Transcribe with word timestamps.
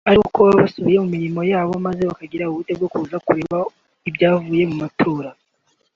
ari 0.09 0.19
uko 0.25 0.37
baba 0.45 0.61
basubiye 0.63 0.97
mu 1.03 1.09
mirimo 1.15 1.39
ya 1.51 1.61
bo 1.67 1.75
maze 1.85 2.01
bakagira 2.09 2.49
ubute 2.49 2.71
bwo 2.77 2.87
kuza 2.93 3.17
kureba 3.25 3.57
ibyavuye 4.09 4.63
mu 4.69 4.75
matora 4.83 5.29